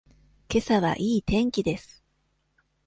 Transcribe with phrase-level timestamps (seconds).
[0.47, 2.03] けさはいい天気です。